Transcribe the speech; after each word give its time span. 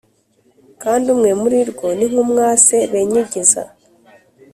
kandi 0.83 1.05
umwe 1.13 1.31
muri 1.41 1.59
rwo 1.69 1.87
ni 1.97 2.05
nk’umwase 2.11 2.75
benyegeza 2.91 3.63